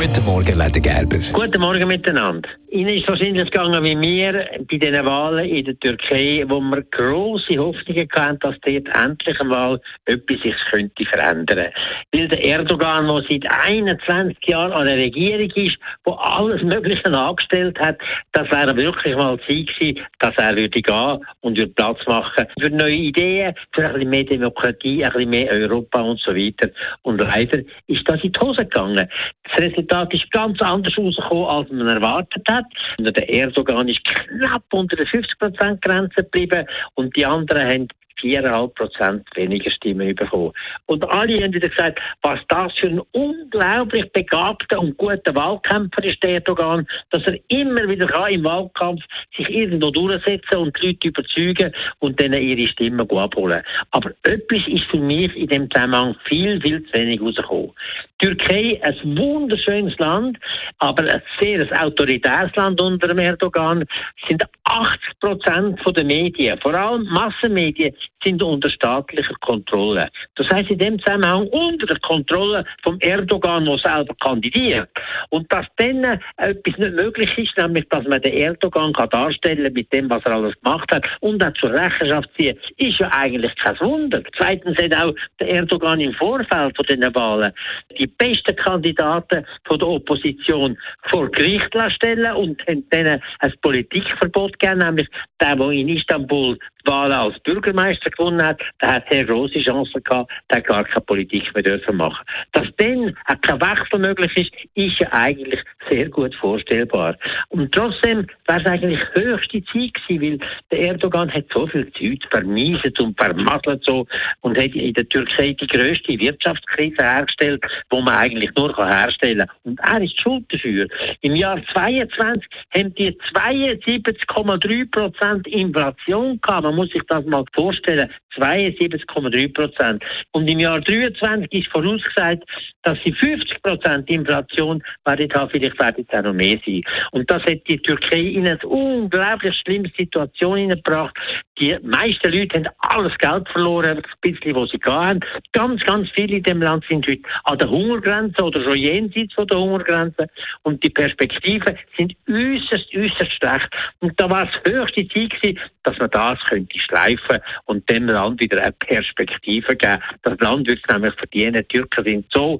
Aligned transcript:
Guten 0.00 0.24
Morgen, 0.24 0.58
Leder 0.58 0.80
Gerber. 0.80 1.18
Guten 1.30 1.60
Morgen 1.60 1.86
miteinander. 1.86 2.48
Ihnen 2.70 2.94
ist 2.94 3.06
wahrscheinlich 3.06 3.50
gegangen 3.50 3.84
wie 3.84 3.94
mir 3.94 4.48
bei 4.70 4.78
den 4.78 5.04
Wahlen 5.04 5.44
in 5.44 5.64
der 5.64 5.78
Türkei, 5.78 6.42
wo 6.48 6.58
wir 6.60 6.82
grosse 6.90 7.58
Hoffnungen 7.58 8.08
hatten, 8.14 8.38
dass 8.38 8.54
dort 8.62 8.88
endlich 8.96 9.40
einmal 9.40 9.78
etwas 10.06 10.40
sich 10.40 10.54
könnte 10.70 11.04
verändern. 11.04 11.70
Weil 12.12 12.28
der 12.28 12.42
Erdogan, 12.42 13.08
der 13.08 13.24
seit 13.28 13.66
21 13.66 14.38
Jahren 14.46 14.72
an 14.72 14.86
der 14.86 14.96
Regierung 14.96 15.50
ist, 15.50 15.76
wo 16.04 16.12
alles 16.12 16.62
Mögliche 16.62 17.12
angestellt 17.12 17.78
hat, 17.78 17.98
das 18.32 18.50
wäre 18.50 18.74
wirklich 18.76 19.16
mal 19.16 19.36
Zeit 19.40 19.66
gewesen, 19.78 19.98
dass 20.20 20.34
er 20.38 20.56
würde 20.56 20.80
gehen 20.80 21.26
und 21.40 21.58
würde 21.58 21.72
Platz 21.72 21.98
machen 22.06 22.46
für 22.58 22.70
neue 22.70 22.94
Ideen, 22.94 23.54
für 23.72 23.84
ein 23.84 23.94
bisschen 23.94 24.10
mehr 24.10 24.24
Demokratie, 24.24 25.04
ein 25.04 25.12
bisschen 25.12 25.30
mehr 25.30 25.50
Europa 25.50 26.00
und 26.00 26.20
so 26.20 26.34
weiter. 26.34 26.70
Und 27.02 27.18
leider 27.20 27.58
ist 27.88 28.08
das 28.08 28.22
in 28.22 28.32
die 28.32 28.40
Hose 28.40 28.62
gegangen. 28.62 29.08
Das 29.56 29.64
Resultat 29.90 30.14
ist 30.14 30.30
ganz 30.30 30.60
anders 30.62 30.96
rausgekommen, 30.96 31.46
als 31.46 31.70
man 31.70 31.88
erwartet 31.88 32.46
hat. 32.48 32.64
Der 32.98 33.28
Erdogan 33.28 33.88
ist 33.88 34.04
knapp 34.04 34.62
unter 34.72 34.96
der 34.96 35.06
50%-Grenze 35.06 36.22
geblieben 36.22 36.66
und 36.94 37.14
die 37.16 37.26
anderen 37.26 37.68
haben 37.68 37.88
4,5 38.22 38.68
Prozent 38.74 39.26
weniger 39.34 39.70
Stimmen 39.70 40.14
bekommen. 40.14 40.52
Und 40.86 41.02
alle 41.08 41.42
haben 41.42 41.54
wieder 41.54 41.70
gesagt, 41.70 41.98
was 42.20 42.38
das 42.48 42.72
für 42.78 42.88
ein 42.88 43.00
unglaublich 43.12 44.12
begabter 44.12 44.78
und 44.78 44.96
guter 44.98 45.34
Wahlkämpfer 45.34 46.04
ist, 46.04 46.22
der 46.22 46.34
Erdogan, 46.34 46.86
dass 47.10 47.22
er 47.24 47.38
immer 47.48 47.88
wieder 47.88 48.06
kann 48.06 48.30
im 48.30 48.44
Wahlkampf 48.44 49.02
sich 49.36 49.48
irgendwo 49.48 49.90
durchsetzen 49.90 50.56
und 50.56 50.76
die 50.82 50.88
Leute 50.88 51.08
überzeugen 51.08 51.72
und 52.00 52.20
dann 52.20 52.34
ihre 52.34 52.70
Stimmen 52.70 53.10
abholen. 53.10 53.62
Aber 53.90 54.10
etwas 54.24 54.68
ist 54.68 54.84
für 54.90 55.00
mich 55.00 55.34
in 55.34 55.48
dem 55.48 55.70
Zusammenhang 55.70 56.14
viel, 56.26 56.60
viel 56.60 56.84
zu 56.84 56.92
wenig 56.92 57.22
rausgekommen. 57.22 57.72
Türkei, 58.20 58.78
ein 58.82 59.16
wunderschönes 59.16 59.96
Land, 59.98 60.38
aber 60.78 61.04
ein 61.04 61.22
sehr 61.40 61.66
autoritäres 61.82 62.54
Land 62.54 62.80
unter 62.80 63.08
dem 63.08 63.18
Erdogan, 63.18 63.84
sind 64.28 64.42
80 64.64 65.00
Prozent 65.20 65.80
der 65.96 66.04
Medien, 66.04 66.58
vor 66.60 66.74
allem 66.74 67.04
Massenmedien, 67.04 67.94
sind 68.24 68.42
unter 68.42 68.70
staatlicher 68.70 69.34
Kontrolle. 69.40 70.08
Das 70.36 70.46
heißt 70.52 70.70
in 70.70 70.78
dem 70.78 70.98
Zusammenhang 70.98 71.46
unter 71.48 71.86
der 71.86 71.98
Kontrolle 72.00 72.64
vom 72.82 72.98
Erdogan, 73.00 73.64
der 73.64 73.78
selber 73.78 74.14
kandidiert. 74.20 74.88
Und 75.30 75.50
dass 75.52 75.66
dann 75.76 76.20
etwas 76.36 76.78
nicht 76.78 76.94
möglich 76.94 77.38
ist, 77.38 77.56
nämlich 77.56 77.88
dass 77.88 78.04
man 78.06 78.20
den 78.20 78.34
Erdogan 78.34 78.92
kann 78.92 79.08
darstellen 79.10 79.72
mit 79.72 79.92
dem, 79.92 80.08
was 80.10 80.24
er 80.24 80.32
alles 80.32 80.54
gemacht 80.62 80.90
hat 80.92 81.06
und 81.20 81.44
auch 81.44 81.52
zur 81.54 81.72
Rechenschaft 81.72 82.28
ziehen, 82.36 82.58
ist 82.76 82.98
ja 82.98 83.10
eigentlich 83.12 83.54
kein 83.56 83.78
Wunder. 83.80 84.22
Zweitens 84.36 84.76
hat 84.78 84.94
auch 84.94 85.14
der 85.38 85.48
Erdogan 85.48 86.00
im 86.00 86.12
Vorfeld 86.14 86.76
von 86.76 86.86
den 86.86 87.14
Wahlen 87.14 87.52
die 87.98 88.06
besten 88.06 88.56
Kandidaten 88.56 89.44
von 89.64 89.78
der 89.78 89.88
Opposition 89.88 90.76
vor 91.08 91.30
Gericht 91.30 91.74
stellen 91.96 92.34
und 92.34 92.60
dann 92.90 93.20
ein 93.40 93.54
Politikverbot 93.62 94.58
gegeben, 94.58 94.80
nämlich 94.80 95.08
der, 95.40 95.56
der 95.56 95.70
in 95.70 95.88
Istanbul 95.88 96.58
die 96.84 96.90
Wahl 96.90 97.12
als 97.12 97.38
Bürgermeister 97.40 98.09
gewonnen 98.10 98.42
hat, 98.42 98.60
der 98.80 98.94
hat 98.94 99.04
sehr 99.10 99.24
große 99.24 99.60
Chancen 99.60 100.02
gehabt, 100.02 100.30
der 100.50 100.60
gar 100.60 100.84
keine 100.84 101.00
Politik 101.02 101.52
mehr 101.54 101.62
dürfen 101.62 101.96
machen. 101.96 102.24
Dass 102.52 102.66
dann 102.76 103.14
kein 103.42 103.60
Wechsel 103.60 103.98
möglich 103.98 104.36
ist, 104.36 104.52
ist 104.74 104.98
ja 105.00 105.08
eigentlich 105.12 105.60
sehr 105.90 106.08
gut 106.08 106.34
vorstellbar. 106.36 107.16
Und 107.48 107.72
trotzdem 107.72 108.26
wäre 108.46 108.60
es 108.60 108.66
eigentlich 108.66 109.00
höchste 109.14 109.62
Zeit 109.64 109.94
gewesen, 110.06 110.40
weil 110.40 110.48
der 110.70 110.80
Erdogan 110.80 111.32
hat 111.32 111.46
so 111.52 111.66
viel 111.66 111.90
Zeit 111.92 112.20
vermiesen 112.30 112.92
und 112.98 113.18
vermasselt 113.18 113.82
so 113.84 114.06
und 114.40 114.56
hat 114.56 114.74
in 114.74 114.94
der 114.94 115.08
Türkei 115.08 115.56
die 115.60 115.66
grösste 115.66 116.18
Wirtschaftskrise 116.18 117.02
hergestellt, 117.02 117.64
wo 117.90 118.00
man 118.00 118.14
eigentlich 118.14 118.50
nur 118.56 118.74
herstellen 118.76 119.46
kann. 119.46 119.56
Und 119.64 119.80
er 119.80 120.02
ist 120.02 120.20
schuld 120.20 120.44
dafür. 120.50 120.86
Im 121.20 121.34
Jahr 121.34 121.60
22 121.72 122.48
haben 122.74 122.94
die 122.94 123.16
72,3 123.34 124.90
Prozent 124.90 125.46
Inflation 125.48 126.40
gehabt. 126.40 126.64
Man 126.64 126.76
muss 126.76 126.90
sich 126.90 127.02
das 127.08 127.24
mal 127.26 127.44
vorstellen. 127.52 128.10
72,3 128.36 129.52
Prozent. 129.52 130.02
Und 130.32 130.48
im 130.48 130.60
Jahr 130.60 130.80
23 130.80 131.52
ist 131.52 131.70
vorausgesagt, 131.70 132.44
dass 132.82 132.98
sie 133.04 133.12
50 133.12 133.62
Prozent 133.62 134.08
Inflation 134.08 134.82
werden 135.04 135.32
haben, 135.34 135.50
vielleicht 135.50 135.78
werden 135.78 136.06
es 136.08 136.18
auch 136.18 136.22
noch 136.22 136.32
mehr 136.32 136.58
sein. 136.64 136.82
Und 137.12 137.30
das 137.30 137.42
hat 137.42 137.66
die 137.68 137.78
Türkei 137.78 138.20
in 138.20 138.46
eine 138.46 138.58
unglaublich 138.66 139.54
schlimme 139.56 139.90
Situation 139.96 140.56
hineingebracht. 140.56 141.16
Die 141.58 141.76
meisten 141.82 142.32
Leute 142.32 142.58
haben 142.58 142.68
alles 142.78 143.18
Geld 143.18 143.48
verloren, 143.50 143.98
ein 143.98 144.02
bisschen, 144.22 144.54
was 144.54 144.70
sie 144.70 144.78
hatten. 144.82 145.20
Ganz, 145.52 145.82
ganz 145.84 146.08
viele 146.14 146.38
in 146.38 146.42
dem 146.42 146.62
Land 146.62 146.84
sind 146.88 147.06
heute 147.06 147.22
an 147.44 147.58
der 147.58 147.68
Hungergrenze 147.68 148.42
oder 148.42 148.62
schon 148.64 148.78
jenseits 148.78 149.34
von 149.34 149.46
der 149.46 149.58
Hungergrenze. 149.58 150.26
Und 150.62 150.82
die 150.82 150.88
Perspektiven 150.88 151.78
sind 151.98 152.14
äußerst, 152.28 152.86
äußerst 152.96 153.32
schlecht. 153.32 153.68
Und 154.00 154.18
da 154.18 154.30
war 154.30 154.48
es 154.48 154.72
höchste 154.72 155.06
Zeit 155.08 155.30
gewesen, 155.30 155.58
dass 155.82 155.98
man 155.98 156.10
das 156.10 156.38
könnte 156.48 156.78
schleifen 156.78 157.38
und 157.66 157.88
dem 157.90 158.06
Land 158.20 158.40
wieder 158.40 158.62
eine 158.62 158.72
Perspektive 158.72 159.76
geben. 159.76 160.02
Das 160.22 160.38
Land 160.40 160.68
wird 160.68 160.80
es 160.82 160.92
nämlich 160.94 161.14
verdienen. 161.14 161.64
Die 161.70 161.78
Türken 161.78 162.04
sind 162.04 162.26
so 162.32 162.58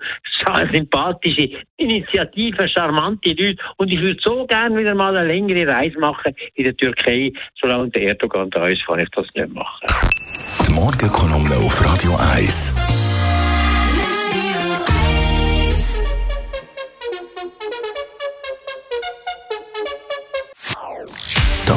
sympathische 0.72 1.50
Initiativen, 1.76 2.68
charmante 2.68 3.30
Leute. 3.30 3.56
Und 3.76 3.92
ich 3.92 4.00
würde 4.00 4.20
so 4.22 4.46
gerne 4.46 4.76
wieder 4.76 4.94
mal 4.94 5.16
eine 5.16 5.28
längere 5.28 5.66
Reise 5.66 5.98
machen 5.98 6.34
in 6.54 6.64
der 6.64 6.76
Türkei. 6.76 7.32
Solange 7.60 7.90
der 7.90 8.02
Erdogan 8.08 8.50
da 8.50 8.66
ist, 8.66 8.86
kann 8.86 9.00
ich 9.00 9.10
das 9.10 9.26
nicht 9.34 9.52
machen. 9.52 9.86
Die 10.66 10.72
Morgenkolumne 10.72 11.56
auf 11.56 11.84
Radio 11.84 12.16
1. 12.34 13.09